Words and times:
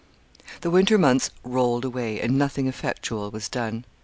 ]The 0.61 0.71
winter 0.71 0.97
months 0.97 1.29
rolled 1.43 1.85
away, 1.85 2.19
and 2.19 2.35
nothing 2.35 2.65
effectual 2.65 3.29
was 3.29 3.47
done. 3.47 3.85